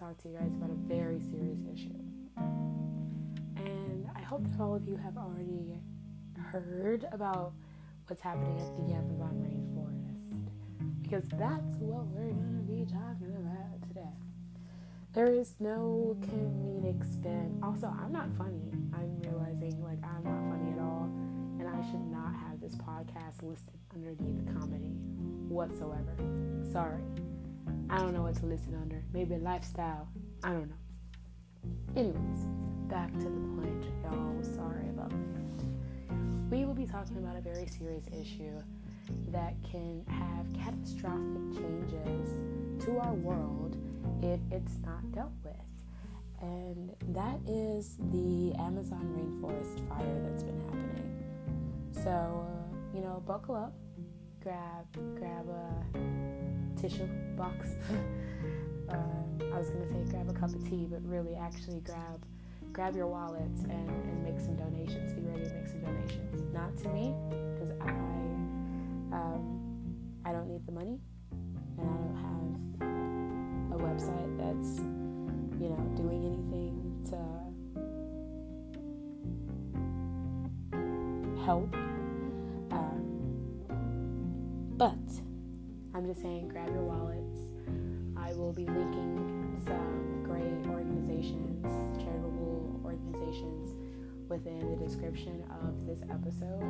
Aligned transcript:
talk 0.00 0.16
to 0.16 0.28
you 0.28 0.34
guys 0.34 0.48
about 0.56 0.70
a 0.70 0.80
very 0.88 1.20
serious 1.20 1.60
issue. 1.70 2.00
And 3.56 4.08
I 4.16 4.22
hope 4.22 4.42
that 4.44 4.58
all 4.58 4.74
of 4.74 4.88
you 4.88 4.96
have 4.96 5.18
already 5.18 5.76
heard 6.38 7.06
about 7.12 7.52
what's 8.06 8.22
happening 8.22 8.58
at 8.58 8.76
the 8.76 8.94
Amazon 8.94 9.36
rainforest. 9.44 11.02
Because 11.02 11.24
that's 11.38 11.76
what 11.76 12.06
we're 12.06 12.32
going 12.32 12.56
to 12.56 12.72
be 12.72 12.90
talking 12.90 13.36
about 13.36 13.86
today. 13.88 14.16
There 15.12 15.26
is 15.26 15.56
no 15.60 16.16
comedic 16.22 17.04
spin. 17.04 17.60
Also, 17.62 17.94
I'm 18.02 18.12
not 18.12 18.32
funny. 18.38 18.72
I'm 18.94 19.20
realizing 19.20 19.82
like 19.84 19.98
I'm 20.02 20.24
not 20.24 20.48
funny 20.48 20.72
at 20.72 20.78
all. 20.78 21.10
And 21.58 21.68
I 21.68 21.82
should 21.90 22.06
not 22.10 22.32
have 22.48 22.58
this 22.58 22.74
podcast 22.76 23.42
listed 23.42 23.74
underneath 23.94 24.46
comedy 24.58 24.94
whatsoever. 25.48 26.16
Sorry. 26.72 27.02
I 27.88 27.98
don't 27.98 28.12
know 28.12 28.22
what 28.22 28.36
to 28.36 28.46
listen 28.46 28.74
under. 28.80 29.02
Maybe 29.12 29.36
lifestyle. 29.36 30.08
I 30.42 30.50
don't 30.50 30.68
know. 30.68 30.76
Anyways, 31.96 32.46
back 32.88 33.12
to 33.12 33.24
the 33.24 33.30
point, 33.30 33.84
y'all. 34.02 34.42
Sorry 34.42 34.88
about 34.88 35.10
that. 35.10 35.64
We 36.50 36.64
will 36.64 36.74
be 36.74 36.86
talking 36.86 37.18
about 37.18 37.36
a 37.36 37.40
very 37.40 37.66
serious 37.66 38.04
issue 38.08 38.60
that 39.28 39.54
can 39.70 40.04
have 40.08 40.46
catastrophic 40.64 41.54
changes 41.54 42.28
to 42.84 42.98
our 42.98 43.14
world 43.14 43.76
if 44.22 44.40
it's 44.50 44.78
not 44.84 45.12
dealt 45.12 45.32
with. 45.44 45.54
And 46.40 46.90
that 47.14 47.38
is 47.46 47.96
the 48.12 48.54
Amazon 48.58 49.04
rainforest 49.16 49.86
fire 49.88 50.20
that's 50.24 50.42
been 50.42 50.60
happening. 50.60 51.24
So, 51.92 52.10
uh, 52.10 52.96
you 52.96 53.02
know, 53.02 53.22
buckle 53.26 53.54
up, 53.54 53.74
grab 54.42 54.86
grab 55.18 55.46
a 55.48 56.49
tissue 56.76 57.08
box. 57.36 57.68
uh, 58.88 58.94
I 59.54 59.58
was 59.58 59.70
gonna 59.70 59.88
say 59.88 60.10
grab 60.10 60.28
a 60.28 60.32
cup 60.32 60.54
of 60.54 60.68
tea, 60.68 60.86
but 60.90 61.00
really, 61.04 61.34
actually 61.34 61.80
grab 61.80 62.24
grab 62.72 62.94
your 62.94 63.08
wallets 63.08 63.62
and, 63.62 63.88
and 63.88 64.22
make 64.22 64.38
some 64.38 64.54
donations. 64.56 65.12
Be 65.12 65.22
ready 65.22 65.44
to 65.44 65.54
make 65.54 65.66
some 65.66 65.80
donations. 65.80 66.52
Not 66.52 66.76
to 66.78 66.88
me, 66.90 67.14
because 67.54 67.72
I 67.80 67.90
um, 69.12 69.60
I 70.24 70.32
don't 70.32 70.48
need 70.48 70.64
the 70.66 70.72
money, 70.72 71.00
and 71.78 71.88
I 71.88 71.92
don't 71.94 72.16
have 72.16 73.80
a 73.80 73.82
website 73.82 74.36
that's 74.38 74.78
you 75.60 75.68
know 75.68 75.80
doing 75.96 76.24
anything 76.24 76.74
to 77.10 77.16
help. 81.44 81.74
Um, 82.70 83.04
but 84.76 84.96
just 86.10 86.22
saying, 86.22 86.48
grab 86.48 86.66
your 86.74 86.82
wallets. 86.82 87.38
I 88.16 88.32
will 88.32 88.52
be 88.52 88.66
linking 88.66 89.62
some 89.64 90.24
great 90.26 90.66
organizations, 90.66 91.62
charitable 92.02 92.80
organizations, 92.84 93.70
within 94.28 94.58
the 94.70 94.84
description 94.84 95.44
of 95.62 95.86
this 95.86 96.00
episode 96.10 96.66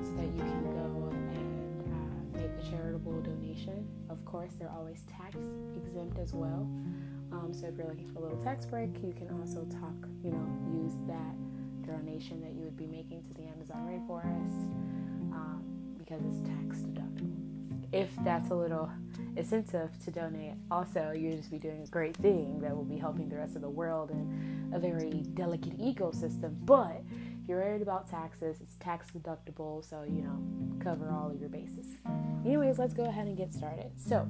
so 0.00 0.12
that 0.16 0.32
you 0.32 0.40
can 0.40 0.64
go 0.72 1.12
and 1.12 1.84
uh, 1.92 2.38
make 2.40 2.48
a 2.64 2.70
charitable 2.70 3.20
donation. 3.20 3.86
Of 4.08 4.24
course, 4.24 4.52
they're 4.58 4.72
always 4.72 5.04
tax 5.04 5.36
exempt 5.76 6.18
as 6.18 6.32
well. 6.32 6.66
Um, 7.30 7.52
so 7.52 7.66
if 7.66 7.76
you're 7.76 7.88
looking 7.88 8.08
for 8.08 8.20
a 8.20 8.22
little 8.22 8.42
tax 8.42 8.64
break, 8.64 8.88
you 9.04 9.12
can 9.12 9.28
also 9.38 9.66
talk, 9.68 10.08
you 10.24 10.30
know, 10.30 10.48
use 10.72 10.96
that 11.06 11.36
donation 11.86 12.40
that 12.40 12.54
you 12.54 12.64
would 12.64 12.78
be 12.78 12.86
making 12.86 13.22
to 13.24 13.34
the 13.34 13.48
Amazon 13.48 13.84
rainforest 13.84 14.64
um, 15.36 15.62
because 15.98 16.22
it's 16.24 16.40
tax 16.48 16.78
deductible 16.88 17.47
if 17.92 18.10
that's 18.24 18.50
a 18.50 18.54
little 18.54 18.90
incentive 19.36 19.90
to 20.04 20.10
donate, 20.10 20.54
also 20.70 21.12
you'll 21.12 21.36
just 21.36 21.50
be 21.50 21.58
doing 21.58 21.82
a 21.82 21.86
great 21.86 22.16
thing 22.16 22.60
that 22.60 22.74
will 22.76 22.84
be 22.84 22.98
helping 22.98 23.28
the 23.28 23.36
rest 23.36 23.56
of 23.56 23.62
the 23.62 23.68
world 23.68 24.10
in 24.10 24.70
a 24.74 24.78
very 24.78 25.22
delicate 25.34 25.78
ecosystem. 25.78 26.54
But 26.64 27.02
if 27.42 27.48
you're 27.48 27.58
worried 27.58 27.82
about 27.82 28.10
taxes, 28.10 28.58
it's 28.60 28.74
tax 28.76 29.08
deductible, 29.10 29.88
so 29.88 30.02
you 30.02 30.22
know, 30.22 30.38
cover 30.82 31.10
all 31.10 31.30
of 31.30 31.40
your 31.40 31.48
bases. 31.48 31.86
Anyways, 32.44 32.78
let's 32.78 32.94
go 32.94 33.04
ahead 33.04 33.26
and 33.26 33.36
get 33.36 33.52
started. 33.54 33.90
So, 33.96 34.28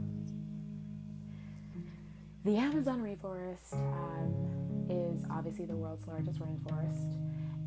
the 2.45 2.57
Amazon 2.57 3.03
rainforest 3.03 3.75
um, 3.75 4.87
is 4.89 5.25
obviously 5.31 5.67
the 5.67 5.77
world's 5.77 6.07
largest 6.07 6.39
rainforest 6.39 7.17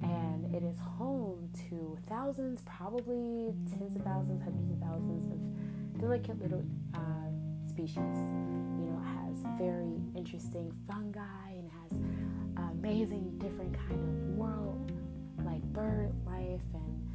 and 0.03 0.55
it 0.55 0.63
is 0.63 0.77
home 0.97 1.49
to 1.69 1.97
thousands, 2.09 2.61
probably 2.65 3.53
tens 3.69 3.95
of 3.95 4.03
thousands, 4.03 4.41
hundreds 4.43 4.71
of 4.71 4.79
thousands 4.79 5.31
of 5.31 5.50
delicate 6.01 6.41
little 6.41 6.63
uh, 6.95 6.99
species. 7.69 7.97
You 7.97 8.89
know, 8.89 9.01
has 9.05 9.37
very 9.59 10.01
interesting 10.15 10.73
fungi 10.87 11.21
and 11.51 11.69
has 11.69 12.01
amazing 12.73 13.37
different 13.37 13.77
kind 13.87 14.01
of 14.01 14.35
world, 14.35 14.91
like 15.45 15.61
bird 15.73 16.11
life, 16.25 16.61
and 16.73 17.11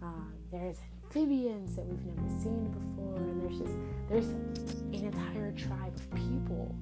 um, 0.00 0.32
there's 0.50 0.78
amphibians 1.04 1.76
that 1.76 1.84
we've 1.84 2.04
never 2.06 2.28
seen 2.42 2.70
before, 2.70 3.16
and 3.16 3.42
there's 3.42 3.58
just 3.58 3.76
there's 4.08 4.28
an 4.28 5.04
entire 5.04 5.52
tribe 5.52 5.94
of 5.94 6.10
people 6.14 6.74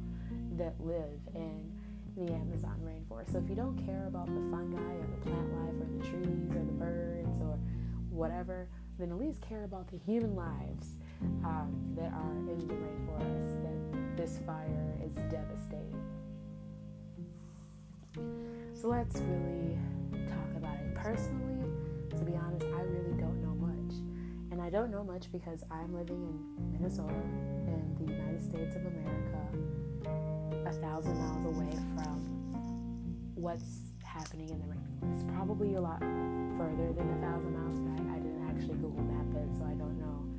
that 0.56 0.74
live 0.80 1.18
in 1.34 1.72
the 2.16 2.32
Amazon 2.32 2.78
rainforest. 2.84 3.32
So 3.32 3.38
if 3.38 3.48
you 3.48 3.56
don't 3.56 3.76
care 3.84 4.06
about 4.06 4.26
the 4.26 4.40
fungi 4.50 4.78
or 4.78 5.06
the 5.18 5.30
plant 5.30 5.52
life 5.54 5.74
or 5.80 5.98
the 5.98 6.08
trees 6.08 6.50
or 6.50 6.64
the 6.64 6.78
birds 6.78 7.40
or 7.40 7.58
whatever, 8.10 8.68
then 8.98 9.10
at 9.10 9.18
least 9.18 9.40
care 9.40 9.64
about 9.64 9.90
the 9.90 9.98
human 10.06 10.36
lives 10.36 10.99
um, 11.44 11.74
that 11.96 12.12
are 12.12 12.32
in 12.32 12.66
the 12.66 12.74
rainforest 12.74 13.62
that 13.62 14.16
this 14.16 14.38
fire 14.46 14.96
is 15.04 15.14
devastating. 15.30 16.00
So 18.74 18.88
let's 18.88 19.20
really 19.20 19.78
talk 20.28 20.56
about 20.56 20.76
it. 20.76 20.94
Personally, 20.94 21.68
to 22.10 22.24
be 22.24 22.34
honest, 22.36 22.66
I 22.66 22.82
really 22.82 23.14
don't 23.20 23.40
know 23.42 23.54
much. 23.54 23.94
And 24.50 24.60
I 24.60 24.70
don't 24.70 24.90
know 24.90 25.04
much 25.04 25.30
because 25.32 25.62
I'm 25.70 25.94
living 25.94 26.16
in 26.16 26.72
Minnesota 26.72 27.14
in 27.66 27.96
the 28.00 28.12
United 28.12 28.42
States 28.42 28.76
of 28.76 28.86
America, 28.86 29.38
a 30.66 30.72
thousand 30.72 31.16
miles 31.18 31.44
away 31.44 31.70
from 31.94 32.18
what's 33.34 33.92
happening 34.02 34.48
in 34.48 34.58
the 34.58 34.66
rainforest. 34.66 35.34
Probably 35.34 35.74
a 35.74 35.80
lot 35.80 36.00
further 36.00 36.92
than 36.92 37.08
a 37.10 37.20
thousand 37.20 37.52
miles, 37.56 37.78
but 37.80 38.00
I 38.12 38.18
didn't 38.18 38.48
actually 38.48 38.76
Google 38.78 39.04
map 39.04 39.28
it, 39.36 39.48
so 39.56 39.64
I 39.64 39.74
don't 39.74 39.98
know 39.98 40.29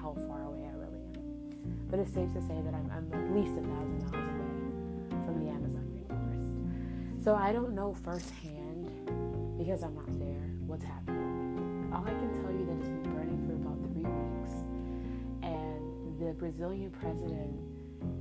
how 0.00 0.16
far 0.26 0.42
away 0.44 0.64
I 0.64 0.72
really 0.76 1.02
am. 1.14 1.86
But 1.90 1.98
it's 1.98 2.12
safe 2.12 2.32
to 2.32 2.40
say 2.40 2.56
that 2.64 2.74
I'm, 2.74 2.90
I'm 2.90 3.12
at 3.12 3.30
least 3.36 3.52
a 3.52 3.62
thousand 3.62 4.00
miles 4.10 4.40
away 4.40 5.24
from 5.26 5.44
the 5.44 5.50
Amazon 5.50 5.84
rainforest. 5.92 7.22
So 7.22 7.34
I 7.34 7.52
don't 7.52 7.74
know 7.74 7.94
firsthand, 8.02 8.88
because 9.58 9.82
I'm 9.82 9.94
not 9.94 10.18
there, 10.18 10.48
what's 10.66 10.84
happening. 10.84 11.90
All 11.92 12.02
I 12.04 12.10
can 12.10 12.32
tell 12.40 12.52
you 12.52 12.64
that 12.66 12.78
it's 12.80 12.88
been 12.88 13.12
burning 13.12 13.44
for 13.46 13.54
about 13.60 13.78
three 13.92 14.08
weeks. 14.08 14.52
And 15.42 16.18
the 16.18 16.32
Brazilian 16.34 16.90
president 16.90 17.60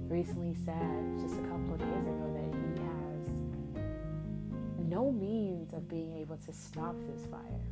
recently 0.10 0.56
said 0.66 1.20
just 1.22 1.36
a 1.36 1.44
couple 1.44 1.74
of 1.74 1.80
days 1.80 2.06
ago 2.12 2.28
that 2.34 2.52
he 2.60 2.82
has 2.82 3.30
no 4.90 5.12
means 5.12 5.74
of 5.74 5.88
being 5.88 6.18
able 6.18 6.36
to 6.38 6.52
stop 6.52 6.96
this 7.14 7.26
fire. 7.28 7.64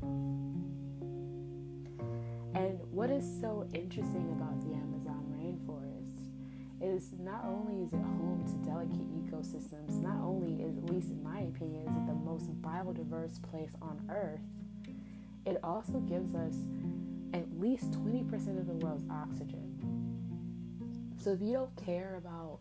What 3.08 3.16
is 3.16 3.40
so 3.40 3.66
interesting 3.74 4.36
about 4.36 4.60
the 4.60 4.76
Amazon 4.76 5.24
rainforest 5.32 6.28
is 6.82 7.14
not 7.18 7.46
only 7.46 7.84
is 7.84 7.94
it 7.94 8.02
home 8.02 8.44
to 8.46 8.70
delicate 8.70 9.08
ecosystems, 9.24 10.02
not 10.02 10.18
only 10.22 10.62
is, 10.62 10.78
at 10.78 10.90
least 10.90 11.12
in 11.12 11.24
my 11.24 11.40
opinion, 11.40 11.88
is 11.88 11.96
it 11.96 12.06
the 12.06 12.14
most 12.14 12.52
biodiverse 12.62 13.42
place 13.50 13.72
on 13.82 14.06
earth, 14.10 14.42
it 15.46 15.58
also 15.64 16.00
gives 16.00 16.36
us 16.36 16.56
at 17.34 17.46
least 17.58 17.92
20% 17.92 18.60
of 18.60 18.68
the 18.68 18.74
world's 18.74 19.06
oxygen. 19.10 19.72
So 21.16 21.32
if 21.32 21.42
you 21.42 21.54
don't 21.54 21.76
care 21.78 22.18
about 22.18 22.60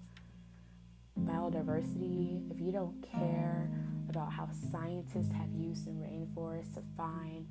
biodiversity, 1.25 2.49
if 2.53 2.61
you 2.61 2.71
don't 2.71 3.03
care 3.03 3.69
about 4.09 4.33
how 4.33 4.49
scientists 4.71 5.33
have 5.33 5.51
used 5.53 5.87
the 5.87 5.91
rainforest 5.91 6.75
to 6.75 6.83
find 6.97 7.49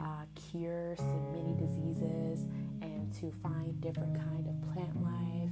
uh, 0.00 0.24
cures 0.50 0.98
to 0.98 1.20
many 1.32 1.54
diseases 1.54 2.46
and 2.82 3.12
to 3.20 3.32
find 3.42 3.80
different 3.80 4.14
kind 4.14 4.46
of 4.48 4.72
plant 4.72 5.02
life 5.02 5.50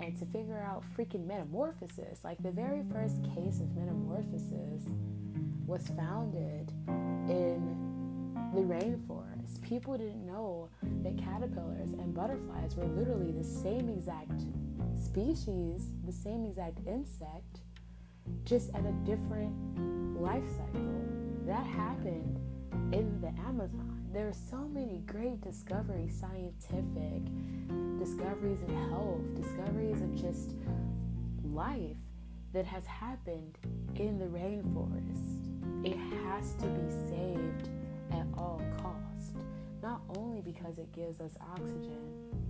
and 0.00 0.18
to 0.18 0.26
figure 0.26 0.58
out 0.58 0.84
freaking 0.96 1.26
metamorphosis. 1.26 2.24
Like 2.24 2.42
the 2.42 2.50
very 2.50 2.82
first 2.92 3.22
case 3.34 3.60
of 3.60 3.74
metamorphosis 3.76 4.82
was 5.66 5.86
founded 5.96 6.72
in 7.28 7.78
the 8.54 8.60
rainforest. 8.60 9.62
People 9.62 9.96
didn't 9.96 10.26
know 10.26 10.68
that 11.02 11.16
caterpillars 11.16 11.92
and 11.92 12.14
butterflies 12.14 12.74
were 12.76 12.86
literally 12.86 13.32
the 13.32 13.44
same 13.44 13.88
exact 13.88 14.42
species, 14.96 15.92
the 16.04 16.12
same 16.12 16.44
exact 16.44 16.78
insect, 16.86 17.60
just 18.44 18.74
at 18.74 18.84
a 18.84 18.92
different 19.04 19.52
life 20.20 20.44
cycle. 20.56 21.02
That 21.46 21.66
happened 21.66 22.38
in 22.92 23.20
the 23.22 23.32
Amazon. 23.48 24.04
There 24.12 24.28
are 24.28 24.34
so 24.50 24.68
many 24.68 25.02
great 25.06 25.40
discoveries, 25.40 26.14
scientific 26.14 27.22
discoveries 27.98 28.60
in 28.68 28.90
health, 28.90 29.22
discoveries 29.34 30.02
of 30.02 30.14
just 30.14 30.54
life 31.42 31.96
that 32.52 32.66
has 32.66 32.84
happened 32.84 33.56
in 33.96 34.18
the 34.18 34.26
rainforest. 34.26 35.40
It 35.84 35.96
has 36.26 36.52
to 36.56 36.66
be 36.66 36.90
saved 37.08 37.70
at 38.10 38.26
all 38.36 38.60
cost. 38.76 39.36
Not 39.82 40.02
only 40.16 40.42
because 40.42 40.78
it 40.78 40.92
gives 40.92 41.20
us 41.20 41.32
oxygen, 41.50 41.98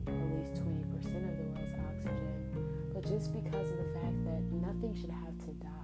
at 0.08 0.12
least 0.12 0.60
20% 0.60 1.30
of 1.30 1.36
the 1.38 1.44
world's 1.54 1.72
oxygen, 1.88 2.90
but 2.92 3.02
just 3.08 3.32
because 3.32 3.70
of 3.70 3.78
the 3.78 4.00
fact 4.00 4.24
that 4.24 4.42
nothing 4.50 4.94
should 5.00 5.10
have 5.10 5.38
to 5.46 5.52
die. 5.64 5.81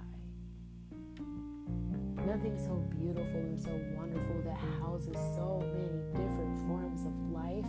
Nothing 2.25 2.57
so 2.59 2.75
beautiful 2.99 3.39
and 3.39 3.59
so 3.59 3.71
wonderful 3.97 4.41
that 4.45 4.57
houses 4.81 5.15
so 5.35 5.63
many 5.73 5.99
different 6.13 6.67
forms 6.67 7.01
of 7.05 7.13
life 7.31 7.65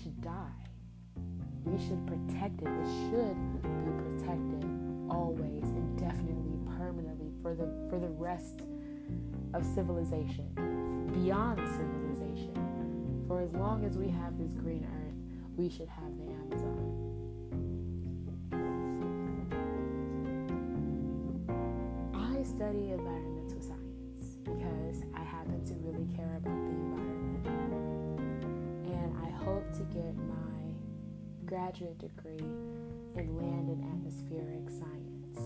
should 0.00 0.20
die. 0.22 0.64
We 1.64 1.78
should 1.78 2.06
protect 2.06 2.62
it. 2.62 2.68
It 2.68 2.86
should 3.10 3.36
be 3.62 3.68
protected 4.02 4.64
always, 5.10 5.64
indefinitely, 5.64 6.58
permanently 6.78 7.30
for 7.42 7.54
the 7.54 7.68
for 7.90 7.98
the 7.98 8.08
rest 8.08 8.62
of 9.52 9.64
civilization, 9.64 10.48
beyond 11.12 11.58
civilization. 11.58 13.24
For 13.28 13.40
as 13.40 13.52
long 13.54 13.84
as 13.84 13.96
we 13.96 14.08
have 14.08 14.38
this 14.38 14.54
green 14.54 14.84
earth, 14.84 15.14
we 15.56 15.68
should 15.68 15.88
have 15.88 16.16
the 16.18 16.32
Amazon. 16.32 17.00
I 22.14 22.42
study 22.42 22.90
environmental 22.90 23.24
science 23.24 23.33
because 24.44 25.02
I 25.14 25.20
happen 25.20 25.64
to 25.64 25.74
really 25.80 26.06
care 26.14 26.36
about 26.36 26.60
the 26.64 26.70
environment. 26.70 27.46
And 28.86 29.16
I 29.24 29.30
hope 29.44 29.72
to 29.72 29.84
get 29.84 30.14
my 30.16 30.54
graduate 31.46 31.98
degree 31.98 32.44
in 33.16 33.36
land 33.36 33.68
and 33.68 33.84
atmospheric 33.84 34.68
science. 34.68 35.40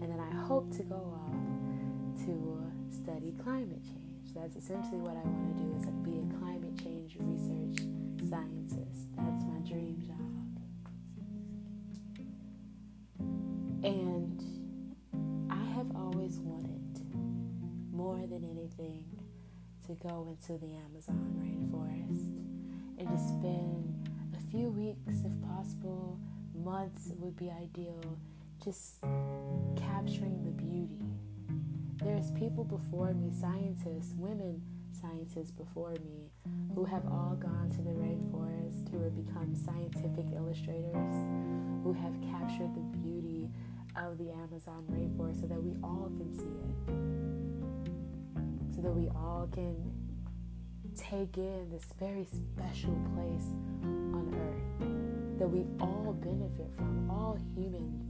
And 0.00 0.10
then 0.10 0.20
I 0.20 0.34
hope 0.46 0.70
to 0.76 0.82
go 0.84 0.96
off 0.96 2.24
to 2.26 2.58
study 2.90 3.34
climate 3.42 3.82
change. 3.84 4.34
That's 4.34 4.56
essentially 4.56 5.00
what 5.00 5.16
I 5.16 5.24
want 5.24 5.56
to 5.56 5.64
do 5.64 5.74
is 5.74 5.86
be 6.04 6.20
a 6.20 6.38
climate 6.38 6.76
change 6.82 7.16
research 7.18 7.87
than 18.38 18.50
anything 18.50 19.04
to 19.86 19.94
go 20.06 20.28
into 20.28 20.58
the 20.58 20.74
Amazon 20.76 21.34
rainforest 21.38 22.38
and 22.98 23.08
to 23.08 23.18
spend 23.18 24.08
a 24.36 24.50
few 24.50 24.68
weeks, 24.70 25.24
if 25.24 25.32
possible, 25.42 26.18
months 26.54 27.10
would 27.18 27.36
be 27.36 27.50
ideal, 27.50 28.18
just 28.62 29.00
capturing 29.76 30.42
the 30.44 30.50
beauty. 30.50 31.00
There's 32.02 32.30
people 32.32 32.64
before 32.64 33.12
me, 33.12 33.32
scientists, 33.32 34.14
women 34.16 34.62
scientists 34.92 35.50
before 35.50 35.92
me, 36.04 36.30
who 36.74 36.84
have 36.84 37.04
all 37.06 37.36
gone 37.40 37.70
to 37.70 37.82
the 37.82 37.90
rainforest, 37.90 38.90
who 38.90 39.02
have 39.02 39.14
become 39.14 39.54
scientific 39.54 40.26
illustrators, 40.34 41.14
who 41.82 41.92
have 41.92 42.14
captured 42.30 42.74
the 42.74 42.98
beauty 42.98 43.50
of 43.96 44.18
the 44.18 44.30
Amazon 44.30 44.84
rainforest 44.90 45.40
so 45.40 45.46
that 45.46 45.62
we 45.62 45.76
all 45.82 46.10
can 46.18 46.34
see 46.34 46.44
it. 46.44 47.77
So 48.78 48.82
that 48.82 48.94
we 48.94 49.08
all 49.08 49.48
can 49.52 49.74
take 50.96 51.36
in 51.36 51.68
this 51.68 51.86
very 51.98 52.24
special 52.24 52.96
place 53.12 53.42
on 53.82 54.32
earth 54.38 55.40
that 55.40 55.48
we 55.48 55.66
all 55.80 56.16
benefit 56.22 56.70
from. 56.76 57.10
All 57.10 57.36
humans, 57.56 58.04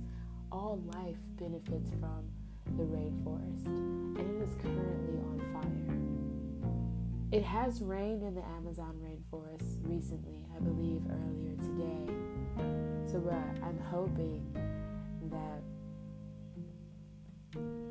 all 0.53 0.79
life 0.93 1.17
benefits 1.41 1.89
from 1.99 2.29
the 2.77 2.83
rainforest, 2.83 3.65
and 3.65 4.19
it 4.19 4.43
is 4.43 4.55
currently 4.61 5.19
on 5.25 5.41
fire. 5.55 7.39
It 7.39 7.45
has 7.45 7.81
rained 7.81 8.23
in 8.23 8.35
the 8.35 8.45
Amazon 8.45 8.95
rainforest 9.03 9.79
recently, 9.85 10.45
I 10.55 10.59
believe 10.61 11.01
earlier 11.09 11.57
today. 11.57 12.13
So 13.11 13.27
uh, 13.27 13.67
I'm 13.67 13.81
hoping 13.91 14.45
that 15.31 15.63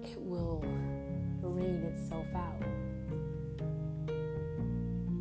it 0.08 0.22
will 0.22 0.64
rain 1.57 1.83
itself 1.83 2.27
out. 2.36 2.62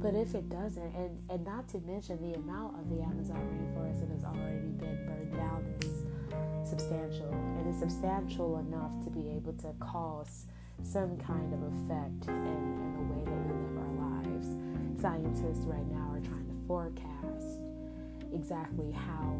But 0.01 0.15
if 0.15 0.35
it 0.35 0.49
doesn't, 0.49 0.95
and, 0.95 1.19
and 1.31 1.45
not 1.45 1.69
to 1.71 1.81
mention 1.81 2.21
the 2.23 2.37
amount 2.39 2.79
of 2.79 2.89
the 2.91 3.03
Amazon 3.03 3.41
rainforest 3.51 4.01
that 4.01 4.11
has 4.11 4.25
already 4.25 4.69
been 4.79 5.05
burned 5.07 5.33
down 5.33 5.65
is 5.83 6.69
substantial. 6.69 7.33
And 7.59 7.69
is 7.69 7.81
substantial 7.81 8.59
enough 8.59 8.93
to 9.05 9.11
be 9.11 9.31
able 9.31 9.55
to 9.55 9.75
cause 9.81 10.47
some 10.83 11.17
kind 11.19 11.53
of 11.53 11.63
effect 11.63 12.29
in, 12.29 12.35
in 12.35 12.93
the 12.95 13.15
way 13.15 13.25
that 13.25 13.41
we 13.47 13.53
live 13.67 13.77
our 13.83 13.95
lives. 14.23 14.49
Scientists 15.01 15.65
right 15.67 15.87
now 15.91 16.13
are 16.13 16.21
trying 16.21 16.47
to 16.47 16.67
forecast 16.69 17.59
exactly 18.33 18.93
how 18.93 19.35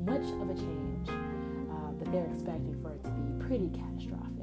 much 0.00 0.24
of 0.40 0.50
a 0.50 0.54
change, 0.54 1.08
uh, 1.08 2.10
they're 2.10 2.26
expecting 2.26 2.76
for 2.82 2.92
it 2.92 3.02
to 3.04 3.10
be 3.10 3.44
pretty 3.46 3.68
catastrophic. 3.70 4.33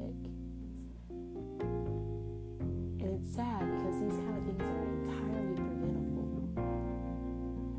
It's 3.12 3.34
sad 3.34 3.60
because 3.60 4.00
these 4.00 4.16
kind 4.24 4.38
of 4.38 4.44
things 4.48 4.62
are 4.62 4.84
entirely 5.04 5.54
preventable. 5.54 6.48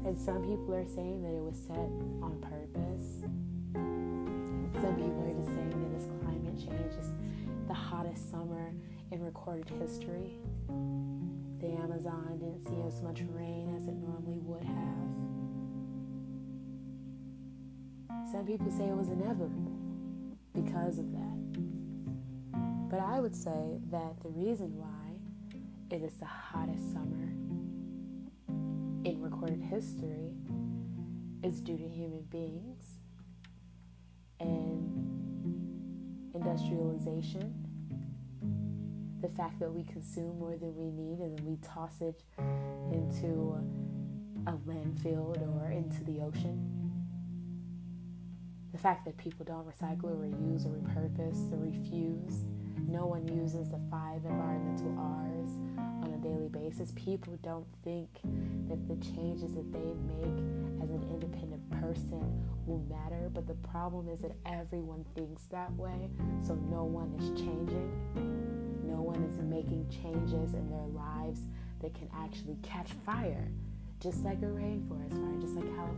And 0.06 0.16
some 0.16 0.44
people 0.44 0.76
are 0.76 0.86
saying 0.86 1.24
that 1.24 1.34
it 1.34 1.42
was 1.42 1.58
set 1.58 1.90
on 2.22 2.38
purpose. 2.40 3.26
Some 4.80 4.96
people 4.96 5.26
are 5.26 5.34
just 5.34 5.50
saying 5.56 5.74
that 5.74 5.90
this 5.98 6.06
climate 6.22 6.58
change 6.60 6.94
is 7.02 7.10
the 7.68 7.74
hottest 7.74 8.30
summer 8.30 8.74
in 9.12 9.24
recorded 9.24 9.72
history. 9.82 10.38
The 11.60 11.70
Amazon 11.82 12.38
didn't 12.38 12.64
see 12.66 12.82
as 12.86 13.02
much 13.02 13.24
rain 13.34 13.74
as 13.76 13.88
it 13.88 13.96
normally 13.96 14.38
would 14.38 14.64
have. 14.64 15.14
Some 18.32 18.46
people 18.46 18.70
say 18.70 18.86
it 18.86 18.96
was 18.96 19.10
inevitable 19.10 19.72
because 20.54 21.00
of 21.00 21.12
that. 21.12 21.40
But 22.92 23.00
I 23.00 23.20
would 23.20 23.36
say 23.36 23.80
that 23.90 24.22
the 24.22 24.30
reason 24.30 24.78
why 24.78 24.93
it 25.94 26.02
is 26.02 26.16
the 26.16 26.26
hottest 26.26 26.92
summer 26.92 27.30
in 29.06 29.22
recorded 29.22 29.62
history 29.62 30.34
is 31.44 31.62
due 31.62 31.78
to 31.78 31.88
human 31.88 32.24
beings 32.32 32.98
and 34.40 34.90
industrialization. 36.34 37.54
The 39.22 39.30
fact 39.38 39.60
that 39.60 39.72
we 39.72 39.84
consume 39.84 40.40
more 40.40 40.58
than 40.58 40.76
we 40.76 40.90
need 40.90 41.20
and 41.20 41.38
then 41.38 41.46
we 41.46 41.58
toss 41.58 42.02
it 42.02 42.24
into 42.92 43.56
a 44.48 44.54
landfill 44.68 45.38
or 45.56 45.70
into 45.70 46.04
the 46.06 46.22
ocean. 46.22 46.83
The 48.74 48.80
fact 48.80 49.06
that 49.06 49.16
people 49.18 49.46
don't 49.46 49.68
recycle 49.70 50.06
or 50.06 50.26
reuse 50.26 50.66
or 50.66 50.70
repurpose 50.70 51.54
or 51.54 51.58
refuse. 51.58 52.44
No 52.90 53.06
one 53.06 53.28
uses 53.28 53.70
the 53.70 53.80
five 53.90 54.26
environmental 54.26 54.98
R's 54.98 55.50
on 56.04 56.12
a 56.12 56.18
daily 56.18 56.50
basis. 56.50 56.92
People 56.96 57.38
don't 57.44 57.68
think 57.84 58.10
that 58.68 58.88
the 58.88 58.96
changes 59.06 59.54
that 59.54 59.72
they 59.72 59.94
make 60.10 60.84
as 60.84 60.90
an 60.90 61.08
independent 61.12 61.70
person 61.82 62.44
will 62.66 62.84
matter, 62.90 63.30
but 63.32 63.46
the 63.48 63.54
problem 63.70 64.10
is 64.10 64.20
that 64.22 64.32
everyone 64.46 65.06
thinks 65.16 65.44
that 65.52 65.72
way, 65.76 66.10
so 66.46 66.56
no 66.56 66.84
one 66.84 67.14
is 67.20 67.30
changing. 67.40 67.92
No 68.84 69.02
one 69.02 69.24
is 69.24 69.38
making 69.38 69.88
changes 69.90 70.56
in 70.56 70.70
their 70.70 70.88
lives 70.88 71.42
that 71.82 71.94
can 71.94 72.10
actually 72.16 72.58
catch 72.64 72.90
fire, 73.06 73.48
just 74.00 74.24
like 74.24 74.42
a 74.42 74.46
rainforest 74.46 75.12
fire, 75.12 75.40
just 75.40 75.56
like 75.56 75.76
fire, 75.76 75.93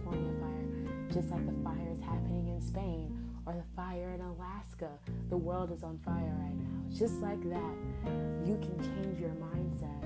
just 1.15 1.31
like 1.31 1.45
the 1.45 1.63
fires 1.63 2.01
happening 2.01 2.49
in 2.49 2.59
Spain 2.61 3.17
or 3.45 3.53
the 3.53 3.63
fire 3.73 4.11
in 4.13 4.19
Alaska. 4.19 4.89
The 5.29 5.37
world 5.37 5.71
is 5.71 5.81
on 5.81 5.97
fire 6.03 6.35
right 6.41 6.57
now. 6.57 6.93
Just 6.93 7.21
like 7.21 7.41
that, 7.49 7.75
you 8.45 8.57
can 8.57 8.77
change 8.83 9.17
your 9.17 9.29
mindset 9.29 10.03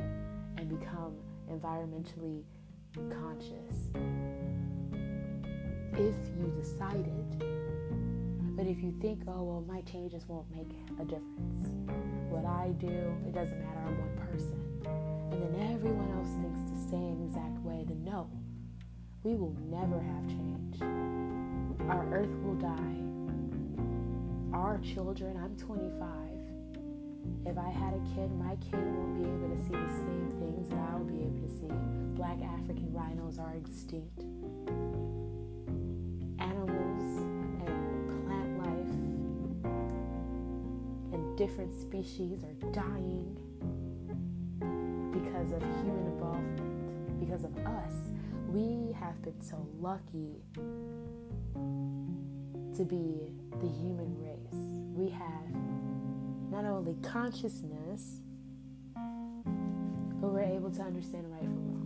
and 0.60 0.70
become 0.70 1.16
environmentally 1.52 2.44
conscious 2.94 3.90
if 5.94 6.16
you 6.38 6.54
decided. 6.62 7.44
But 8.56 8.68
if 8.68 8.84
you 8.84 8.94
think, 9.02 9.24
oh, 9.28 9.42
well, 9.42 9.66
my 9.68 9.82
changes 9.82 10.28
won't 10.28 10.46
make 10.56 10.70
a 11.02 11.06
difference, 11.06 11.70
what 12.30 12.46
I 12.46 12.70
do, 12.78 13.16
it 13.26 13.34
doesn't 13.34 13.58
matter, 13.58 13.80
I'm 13.88 13.98
one 13.98 14.28
person. 14.28 14.62
And 15.32 15.42
then 15.42 15.74
everyone 15.74 16.12
else 16.20 16.30
thinks 16.40 16.60
the 16.70 16.92
same 16.92 17.24
exact 17.26 17.58
way, 17.64 17.84
then 17.88 18.04
no, 18.04 18.30
we 19.24 19.36
will 19.36 19.56
never 19.70 20.00
have 20.00 20.28
change. 20.28 20.82
Our 21.90 22.06
earth 22.14 22.36
will 22.44 22.56
die. 22.56 22.96
Our 24.54 24.78
children, 24.80 25.38
I'm 25.38 25.58
25. 25.58 26.08
If 27.46 27.58
I 27.58 27.70
had 27.70 27.94
a 27.94 28.00
kid, 28.16 28.32
my 28.32 28.56
kid 28.56 28.80
won't 28.80 29.22
be 29.22 29.28
able 29.28 29.50
to 29.56 29.62
see 29.64 29.72
the 29.72 29.90
same 30.06 30.32
things 30.40 30.70
that 30.70 30.80
I'll 30.92 31.04
be 31.04 31.22
able 31.24 31.42
to 31.42 31.50
see. 31.50 31.68
Black 32.16 32.42
African 32.42 32.94
rhinos 32.94 33.40
are 33.40 33.56
extinct. 33.56 34.24
Animals 36.40 37.22
and 37.68 38.26
plant 38.26 38.58
life 38.60 38.94
and 41.14 41.38
different 41.38 41.74
species 41.74 42.44
are 42.44 42.72
dying 42.72 43.36
because 45.12 45.52
of 45.52 45.62
human 45.82 46.06
involvement, 46.08 47.20
because 47.20 47.44
of 47.44 47.58
us. 47.66 48.09
We 48.52 48.94
have 48.94 49.22
been 49.22 49.40
so 49.42 49.64
lucky 49.80 50.42
to 51.54 52.84
be 52.84 53.32
the 53.62 53.68
human 53.68 54.18
race. 54.18 54.66
We 54.96 55.12
have 55.12 55.54
not 56.50 56.66
only 56.66 56.96
consciousness, 57.04 58.22
but 58.96 60.32
we're 60.32 60.42
able 60.42 60.72
to 60.72 60.82
understand 60.82 61.32
right 61.32 61.42
from 61.42 61.68
wrong. 61.68 61.86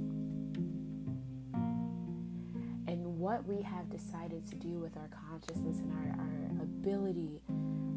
And 2.88 3.20
what 3.20 3.46
we 3.46 3.62
have 3.62 3.90
decided 3.90 4.50
to 4.50 4.56
do 4.56 4.80
with 4.80 4.96
our 4.96 5.10
consciousness 5.10 5.80
and 5.80 5.92
our, 5.92 6.16
our 6.18 6.64
ability 6.64 7.42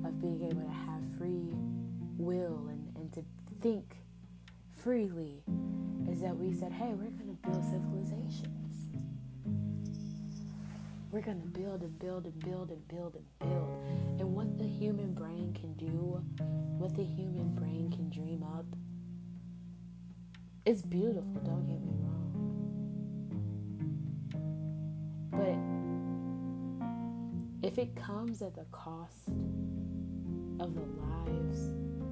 of 0.04 0.20
being 0.20 0.42
able 0.42 0.62
to 0.62 0.73
have 0.73 1.02
free 1.16 1.54
will 2.18 2.66
and, 2.68 2.96
and 2.96 3.12
to 3.12 3.25
think 3.61 3.99
freely 4.75 5.44
is 6.11 6.20
that 6.20 6.37
we 6.37 6.52
said, 6.52 6.73
hey, 6.73 6.94
we're 6.94 7.11
going 7.11 7.37
to 7.42 7.49
build 7.49 7.64
civilizations. 7.64 8.55
We're 11.16 11.23
going 11.23 11.40
to 11.40 11.49
build 11.49 11.80
and 11.80 11.99
build 11.99 12.26
and 12.26 12.38
build 12.40 12.70
and 12.70 12.87
build 12.88 13.14
and 13.14 13.25
build. 13.38 13.80
And 14.20 14.35
what 14.35 14.58
the 14.58 14.66
human 14.66 15.14
brain 15.14 15.56
can 15.58 15.73
do, 15.73 16.23
what 16.76 16.94
the 16.94 17.04
human 17.04 17.54
brain 17.54 17.90
can 17.90 18.11
dream 18.11 18.42
up, 18.42 18.66
it's 20.66 20.82
beautiful, 20.82 21.40
don't 21.42 21.66
get 21.66 21.80
me 21.80 21.94
wrong. 22.02 22.32
But 27.62 27.66
if 27.66 27.78
it 27.78 27.96
comes 27.96 28.42
at 28.42 28.54
the 28.54 28.66
cost 28.70 29.30
of 30.61 30.75
the 30.75 30.85
lives 31.00 31.61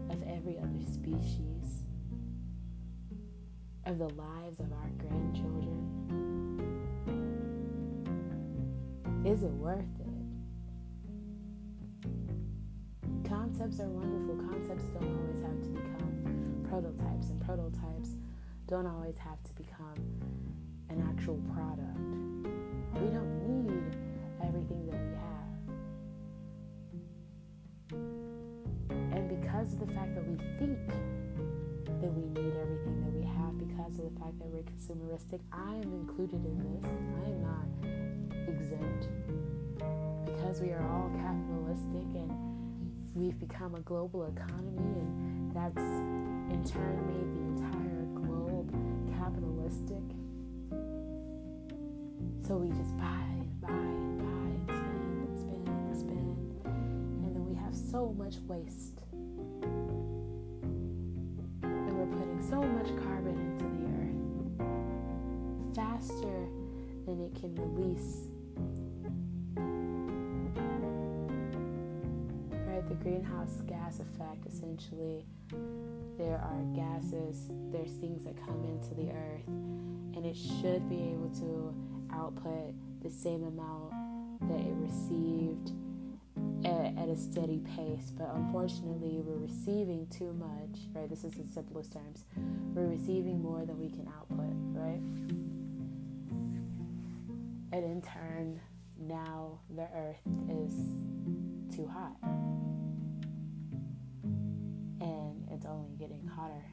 of 0.08 0.22
every 0.26 0.56
other 0.56 0.80
species, 0.90 1.82
of 3.84 3.98
the 3.98 4.08
lives 4.08 4.60
of 4.60 4.72
our 4.72 4.88
grandchildren? 4.96 6.03
Is 9.24 9.42
it 9.42 9.52
worth 9.52 9.78
it? 9.78 10.06
Concepts 13.26 13.80
are 13.80 13.88
wonderful. 13.88 14.36
Concepts 14.50 14.84
don't 14.92 15.16
always 15.18 15.40
have 15.40 15.62
to 15.62 15.68
become 15.70 16.66
prototypes, 16.68 17.30
and 17.30 17.40
prototypes 17.40 18.16
don't 18.68 18.86
always 18.86 19.16
have 19.16 19.42
to 19.44 19.54
become 19.54 19.96
an 20.90 21.02
actual 21.08 21.40
product. 21.54 21.98
We 23.00 23.08
don't 23.10 23.40
need 23.48 23.96
everything 24.46 24.86
that 24.90 25.00
we 25.00 25.14
have. 25.16 25.54
And 29.16 29.40
because 29.40 29.72
of 29.72 29.80
the 29.80 29.92
fact 29.94 30.14
that 30.16 30.26
we 30.28 30.36
think 30.58 30.78
that 32.04 32.12
we 32.12 32.28
need 32.36 32.52
everything 32.60 33.00
that 33.00 33.12
we 33.16 33.24
have 33.24 33.56
because 33.56 33.96
of 33.96 34.04
the 34.12 34.20
fact 34.20 34.36
that 34.36 34.44
we're 34.52 34.60
consumeristic. 34.68 35.40
I 35.50 35.72
am 35.72 35.90
included 36.04 36.44
in 36.44 36.60
this. 36.60 36.84
I 36.84 37.24
am 37.32 37.40
not 37.40 37.64
exempt. 38.46 39.08
Because 40.26 40.60
we 40.60 40.72
are 40.72 40.84
all 40.92 41.08
capitalistic 41.16 42.04
and 42.12 42.30
we've 43.14 43.40
become 43.40 43.74
a 43.74 43.80
global 43.80 44.26
economy, 44.26 45.00
and 45.00 45.56
that's 45.56 45.78
in 46.52 46.62
turn 46.68 47.00
made 47.08 47.32
the 47.32 47.64
entire 47.64 48.04
globe 48.20 48.68
capitalistic. 49.16 50.04
So 52.46 52.58
we 52.58 52.68
just 52.68 52.94
buy 52.98 53.48
buy 53.62 53.68
buy 53.72 54.44
and 54.52 54.68
spend 54.68 55.24
and 55.24 55.38
spend 55.40 55.68
and 55.68 55.96
spend. 55.96 56.36
And 57.24 57.34
then 57.34 57.46
we 57.46 57.54
have 57.54 57.74
so 57.74 58.12
much 58.18 58.34
waste 58.46 58.93
faster 65.74 66.48
than 67.06 67.20
it 67.20 67.34
can 67.34 67.54
release. 67.56 68.28
Right, 72.66 72.88
the 72.88 72.94
greenhouse 72.94 73.60
gas 73.66 74.00
effect 74.00 74.46
essentially 74.46 75.24
there 76.18 76.38
are 76.38 76.62
gases, 76.74 77.50
there's 77.72 77.92
things 77.92 78.24
that 78.24 78.36
come 78.46 78.64
into 78.64 78.94
the 78.94 79.10
earth, 79.10 79.46
and 79.48 80.24
it 80.24 80.36
should 80.36 80.88
be 80.88 81.12
able 81.12 81.30
to 81.40 81.74
output 82.12 82.74
the 83.02 83.10
same 83.10 83.42
amount 83.44 83.90
that 84.48 84.60
it 84.60 84.74
received 84.76 85.72
at, 86.64 86.96
at, 86.96 87.08
a 87.08 87.16
steady 87.16 87.60
pace, 87.76 88.10
but 88.16 88.30
unfortunately, 88.34 89.20
we're 89.20 89.44
receiving 89.44 90.06
too 90.06 90.32
much, 90.32 90.80
right? 90.94 91.08
This 91.08 91.24
is 91.24 91.36
in 91.36 91.46
simplest 91.46 91.92
terms. 91.92 92.24
We're 92.74 92.86
receiving 92.86 93.42
more 93.42 93.64
than 93.66 93.78
we 93.78 93.90
can 93.90 94.08
output, 94.08 94.33
turn, 98.04 98.60
now 98.98 99.60
the 99.74 99.88
earth 99.94 100.20
is 100.48 100.74
too 101.74 101.86
hot. 101.86 102.16
And 105.00 105.48
it's 105.50 105.66
only 105.66 105.96
getting 105.98 106.26
hotter. 106.26 106.64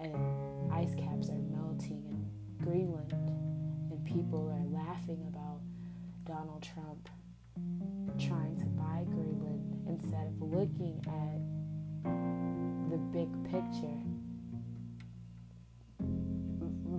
And 0.00 0.72
ice 0.72 0.94
caps 0.94 1.28
are 1.28 1.38
melting 1.38 2.04
in 2.06 2.30
Greenland, 2.64 3.12
and 3.12 4.04
people 4.04 4.48
are 4.48 4.64
laughing 4.72 5.24
about 5.28 5.60
Donald 6.24 6.62
Trump 6.62 7.08
trying 8.18 8.56
to 8.56 8.66
buy 8.66 9.04
Greenland 9.04 9.86
instead 9.88 10.26
of 10.26 10.40
looking 10.40 11.00
at 11.06 11.40
the 12.90 12.98
big 13.12 13.28
picture. 13.50 13.98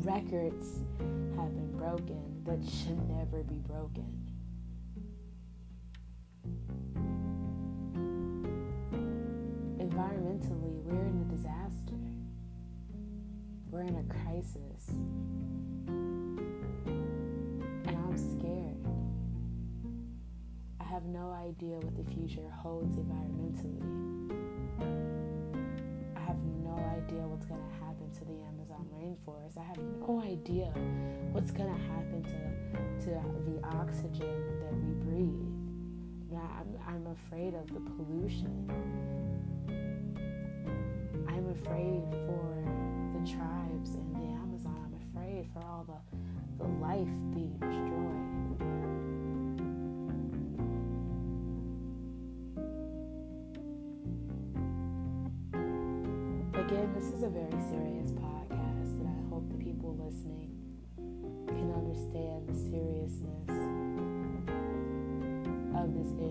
Records 0.06 0.86
have 1.36 1.54
been 1.54 1.74
broken 1.78 2.42
that 2.46 2.64
should 2.64 3.10
never 3.10 3.44
be 3.44 3.60
broken. 3.60 4.06
Environmentally, 9.78 10.82
we're 10.84 11.06
in 11.06 11.20
a 11.20 11.26
disaster. 11.36 12.00
We're 13.70 13.82
in 13.82 13.98
a 13.98 14.04
crisis. 14.04 14.88
And 17.86 17.98
I'm 17.98 18.18
scared. 18.18 18.88
I 20.80 20.84
have 20.86 21.04
no 21.04 21.32
idea 21.32 21.76
what 21.76 21.96
the 21.98 22.06
future 22.10 22.50
holds 22.50 22.96
environmentally. 22.96 23.84
I 26.16 26.20
have 26.22 26.40
no 26.64 26.76
idea 26.98 27.28
what's 27.28 27.46
going 27.46 27.62
to 27.62 27.86
happen 27.86 28.10
to 28.12 28.26
the 28.26 28.32
Amazon 28.32 28.59
rainforest. 29.00 29.58
I 29.58 29.64
have 29.64 29.78
no 29.78 30.22
idea 30.22 30.72
what's 31.32 31.52
to 31.68 31.74
happen 31.74 32.24
to, 32.24 33.06
to 33.06 33.12
the 33.46 33.66
oxygen 33.78 34.36
that 34.62 34.74
we 34.74 34.94
breathe. 35.06 35.50
I'm, 36.60 36.78
I'm 36.88 37.08
afraid 37.08 37.54
of 37.56 37.68
the 37.68 37.80
pollution. 37.80 38.70
I'm 41.28 41.50
afraid 41.50 42.04
for 42.28 42.64
the 43.14 43.32
tribes 43.32 43.96
in 43.96 44.14
the 44.14 44.26
Amazon. 44.42 44.76
I'm 44.86 44.96
afraid 45.10 45.48
for 45.54 45.60
all 45.64 45.86
the, 45.88 46.64
the 46.64 46.70
life 46.80 47.08
being 47.34 47.56
destroyed. 47.60 48.30
again, 56.70 56.94
this 56.94 57.06
is 57.06 57.24
a 57.24 57.30
very 57.30 57.50
serious 57.72 58.12
podcast, 58.12 58.29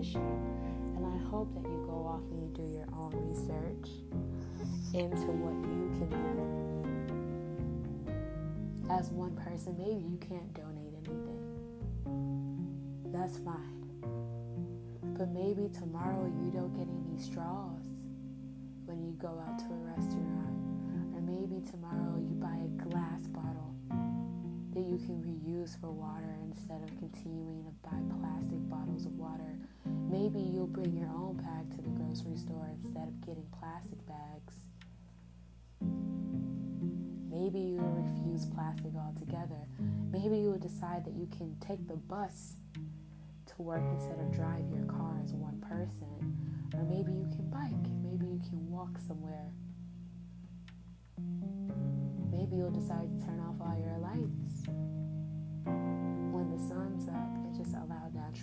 And 0.07 1.05
I 1.05 1.17
hope 1.29 1.53
that 1.55 1.63
you 1.63 1.83
go 1.85 2.07
off 2.07 2.21
and 2.31 2.41
you 2.41 2.49
do 2.55 2.63
your 2.71 2.87
own 2.93 3.11
research 3.27 3.89
into 4.93 5.27
what 5.35 5.53
you 5.67 5.91
can 5.99 6.09
do. 6.09 6.47
As 8.89 9.11
one 9.11 9.35
person, 9.35 9.75
maybe 9.77 9.99
you 9.99 10.17
can't 10.17 10.53
donate 10.53 10.93
anything. 11.03 11.43
That's 13.11 13.39
fine. 13.39 13.83
But 15.17 15.29
maybe 15.31 15.67
tomorrow 15.67 16.31
you 16.45 16.49
don't 16.49 16.73
get 16.73 16.87
any 16.87 17.19
straws 17.21 17.83
when 18.85 19.03
you 19.03 19.11
go 19.19 19.43
out 19.47 19.59
to 19.59 19.65
a 19.65 19.83
restaurant. 19.99 20.55
Or 21.13 21.19
maybe 21.19 21.59
tomorrow 21.69 22.15
you 22.15 22.35
buy 22.39 22.55
a 22.55 22.71
glass 22.87 23.27
bottle 23.27 23.75
that 24.73 24.85
you 24.87 24.97
can 24.97 25.19
reuse 25.27 25.75
for 25.81 25.91
water 25.91 26.37
instead 26.47 26.81
of 26.83 26.95
continuing 26.97 27.65
to 27.65 27.71
buy 27.83 27.99
plastic 28.21 28.63
bottles 28.69 29.05
of 29.05 29.11
water. 29.17 29.59
Maybe 29.85 30.39
you'll 30.39 30.67
bring 30.67 30.95
your 30.95 31.09
own 31.09 31.37
bag 31.37 31.69
to 31.75 31.81
the 31.81 31.89
grocery 31.89 32.37
store 32.37 32.69
instead 32.83 33.07
of 33.07 33.21
getting 33.21 33.45
plastic 33.59 33.99
bags. 34.07 34.55
Maybe 37.29 37.59
you 37.59 37.77
will 37.77 38.03
refuse 38.03 38.45
plastic 38.45 38.91
altogether. 38.95 39.67
Maybe 40.11 40.37
you 40.37 40.51
will 40.51 40.59
decide 40.59 41.05
that 41.05 41.13
you 41.13 41.27
can 41.37 41.55
take 41.59 41.87
the 41.87 41.95
bus 41.95 42.55
to 43.47 43.59
to 43.59 43.63
work 43.63 43.83
instead 43.91 44.19
of 44.19 44.31
drive 44.31 44.63
your 44.71 44.85
car 44.85 45.19
as 45.23 45.33
one 45.33 45.59
person. 45.67 46.37
Or 46.73 46.83
maybe 46.83 47.11
you 47.11 47.27
can 47.27 47.49
bike. 47.49 47.91
Maybe 48.01 48.25
you 48.25 48.39
can 48.47 48.69
walk 48.69 48.97
somewhere. 49.05 49.51
Maybe 52.31 52.55
you'll 52.55 52.71
decide 52.71 53.09
to 53.11 53.25
turn 53.25 53.39
off 53.41 53.59
all 53.59 53.77
your 53.77 53.97
lights. 53.99 54.63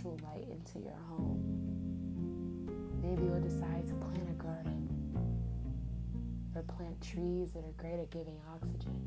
Light 0.04 0.46
into 0.50 0.78
your 0.78 0.98
home. 1.08 1.42
Maybe 3.02 3.24
you'll 3.24 3.40
decide 3.40 3.86
to 3.88 3.94
plant 3.94 4.28
a 4.30 4.34
garden 4.34 4.88
or 6.54 6.62
plant 6.62 7.00
trees 7.00 7.52
that 7.52 7.64
are 7.64 7.74
great 7.76 8.00
at 8.00 8.10
giving 8.10 8.38
oxygen. 8.52 9.00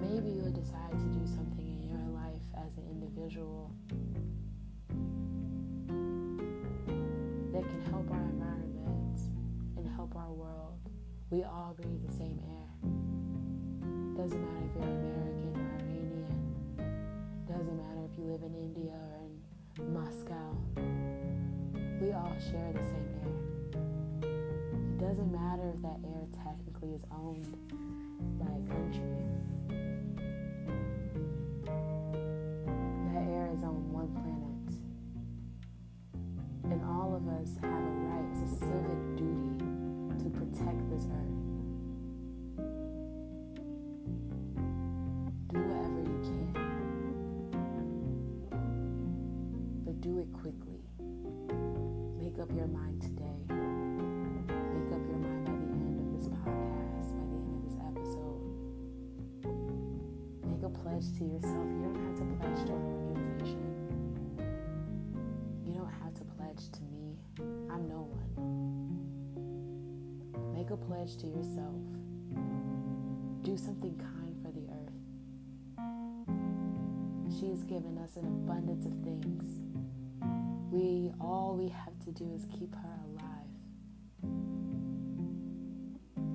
Maybe 0.00 0.30
you'll 0.30 0.52
decide 0.52 0.92
to 0.92 1.06
do 1.18 1.26
something 1.26 1.66
in 1.66 1.88
your 1.88 2.06
life 2.14 2.42
as 2.56 2.76
an 2.76 2.86
individual 2.90 3.72
that 7.52 7.68
can 7.68 7.80
help 7.90 8.10
our 8.10 8.22
environment 8.22 9.20
and 9.76 9.88
help 9.96 10.14
our 10.16 10.32
world. 10.32 10.78
We 11.30 11.44
all 11.44 11.74
breathe 11.80 12.06
the 12.06 12.12
same 12.14 12.40
air. 12.44 12.68
Doesn't 14.16 14.40
matter 14.40 14.66
if 14.66 14.74
you're 14.74 14.84
American 14.84 15.19
share 22.40 22.72
the 22.72 22.82
same 22.82 23.08
air. 23.20 23.36
It 24.22 24.98
doesn't 24.98 25.30
matter 25.30 25.72
if 25.74 25.82
that 25.82 26.00
air 26.04 26.26
technically 26.42 26.94
is 26.94 27.04
owned 27.12 27.54
by 28.38 28.46
a 28.46 28.62
country. 28.72 29.16
That 33.12 33.28
air 33.28 33.50
is 33.52 33.62
on 33.62 33.92
one 33.92 34.08
planet. 34.14 34.72
And 36.72 36.82
all 36.86 37.14
of 37.14 37.28
us 37.28 37.56
have 37.60 37.70
a 37.70 37.92
right, 38.08 38.24
it's 38.32 38.40
a 38.40 38.54
civic 38.56 39.00
duty 39.16 39.60
to 40.24 40.30
protect 40.30 40.80
this 40.88 41.04
earth. 41.12 41.36
Do 45.48 45.58
whatever 45.60 46.00
you 46.00 46.18
can, 46.24 46.46
but 49.84 50.00
do 50.00 50.20
it 50.20 50.32
quickly. 50.32 50.69
Pledge 70.86 71.16
to 71.18 71.26
yourself. 71.26 71.74
Do 73.42 73.56
something 73.56 73.96
kind 73.98 74.36
for 74.42 74.52
the 74.52 74.66
earth. 74.70 75.00
She 77.38 77.48
has 77.48 77.64
given 77.64 77.98
us 77.98 78.16
an 78.16 78.26
abundance 78.26 78.86
of 78.86 78.92
things. 79.02 79.44
We 80.70 81.12
all 81.20 81.56
we 81.58 81.68
have 81.68 81.98
to 82.04 82.12
do 82.12 82.32
is 82.34 82.46
keep 82.58 82.74
her 82.74 82.98
alive. 83.08 83.50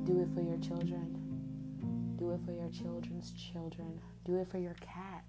Do 0.06 0.22
it 0.22 0.30
for 0.36 0.42
your 0.42 0.58
children. 0.58 1.16
Do 2.18 2.32
it 2.32 2.40
for 2.46 2.52
your 2.52 2.70
children's 2.70 3.32
children. 3.32 4.00
Do 4.26 4.38
it 4.38 4.48
for 4.48 4.58
your 4.58 4.76
cat. 4.76 5.24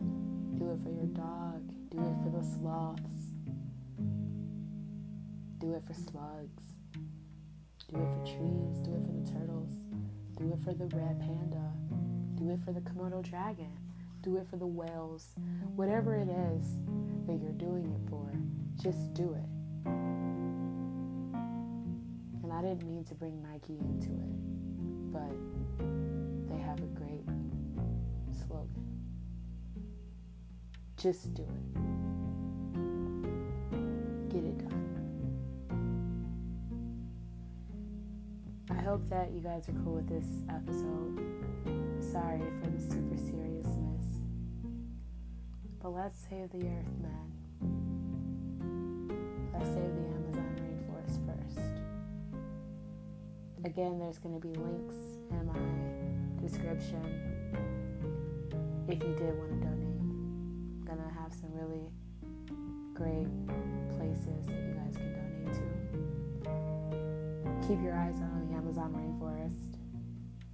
Do 0.00 0.70
it 0.70 0.80
for 0.82 0.90
your 0.90 1.06
dog. 1.06 1.62
Do 1.90 1.98
it 1.98 2.16
for 2.22 2.30
the 2.30 2.44
sloths. 2.58 3.32
Do 5.58 5.74
it 5.74 5.82
for 5.86 5.94
slugs. 5.94 6.77
Do 7.90 7.96
it 7.96 8.08
for 8.12 8.24
trees. 8.26 8.78
Do 8.84 8.90
it 8.92 9.02
for 9.06 9.12
the 9.12 9.24
turtles. 9.32 9.72
Do 10.36 10.52
it 10.52 10.58
for 10.62 10.74
the 10.74 10.86
red 10.94 11.18
panda. 11.20 11.72
Do 12.34 12.50
it 12.50 12.60
for 12.64 12.72
the 12.72 12.80
Komodo 12.80 13.22
dragon. 13.22 13.72
Do 14.22 14.36
it 14.36 14.46
for 14.50 14.56
the 14.56 14.66
whales. 14.66 15.34
Whatever 15.74 16.14
it 16.16 16.28
is 16.28 16.78
that 17.26 17.40
you're 17.42 17.52
doing 17.52 17.86
it 17.86 18.00
for, 18.10 18.30
just 18.82 19.14
do 19.14 19.32
it. 19.32 19.48
And 22.42 22.52
I 22.52 22.60
didn't 22.62 22.82
mean 22.84 23.04
to 23.04 23.14
bring 23.14 23.42
Nike 23.42 23.78
into 23.78 24.10
it, 24.10 24.36
but 25.12 25.32
they 26.48 26.60
have 26.60 26.78
a 26.78 26.86
great 26.98 27.24
slogan. 28.46 28.86
Just 30.96 31.32
do 31.34 31.42
it. 31.42 31.48
Get 34.30 34.44
it 34.44 34.58
done. 34.58 34.77
Hope 38.88 39.08
that 39.10 39.30
you 39.34 39.42
guys 39.42 39.68
are 39.68 39.74
cool 39.84 39.96
with 39.96 40.08
this 40.08 40.24
episode. 40.48 41.20
Sorry 42.00 42.40
for 42.58 42.70
the 42.70 42.80
super 42.80 43.18
seriousness. 43.18 44.22
But 45.82 45.90
let's 45.90 46.18
save 46.18 46.50
the 46.52 46.64
earth, 46.64 46.98
man. 47.02 47.30
Let's 49.52 49.68
save 49.68 49.94
the 49.94 50.06
Amazon 50.16 50.56
rainforest 50.56 51.20
first. 51.26 51.60
Again, 53.66 53.98
there's 53.98 54.16
going 54.16 54.40
to 54.40 54.42
be 54.48 54.54
links 54.54 54.96
in 55.32 55.46
my 55.46 55.60
description 56.40 57.04
if 58.88 59.02
you 59.02 59.14
did 59.16 59.36
want 59.36 59.50
to 59.50 59.56
donate. 59.66 60.00
I'm 60.00 60.84
going 60.86 60.96
to 60.96 61.10
have 61.20 61.34
some 61.34 61.52
really 61.52 61.92
great 62.94 63.28
places 63.98 64.46
that 64.46 64.56
you 64.56 64.72
guys 64.80 64.96
can 64.96 65.12
donate 65.12 65.52
to. 65.52 65.60
Keep 67.68 67.82
your 67.82 67.94
eyes 67.94 68.22
on 68.22 68.37
Amazon 68.78 68.94
rainforest. 68.94 69.76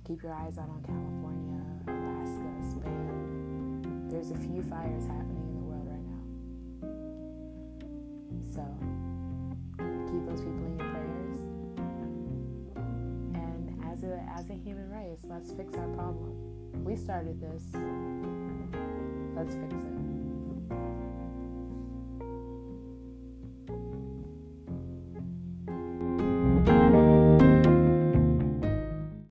Keep 0.06 0.22
your 0.22 0.32
eyes 0.32 0.58
out 0.58 0.68
on 0.68 0.82
California, 0.82 1.60
Alaska, 1.88 2.50
Spain. 2.70 4.08
There's 4.08 4.30
a 4.30 4.36
few 4.36 4.62
fires 4.62 5.06
happening 5.06 5.44
in 5.44 5.54
the 5.54 5.64
world 5.68 5.86
right 5.86 6.06
now. 6.08 6.24
So, 8.54 8.64
keep 10.06 10.24
those 10.26 10.40
people 10.40 10.64
in 10.64 10.78
your 10.78 10.88
prayers. 10.88 11.38
And 13.34 13.84
as 13.92 14.04
a, 14.04 14.20
as 14.38 14.50
a 14.50 14.54
human 14.54 14.90
race, 14.90 15.20
let's 15.28 15.52
fix 15.52 15.74
our 15.74 15.88
problem. 15.88 16.84
We 16.84 16.96
started 16.96 17.40
this. 17.40 17.64
Let's 19.34 19.54
fix 19.54 19.74
it. 19.74 20.03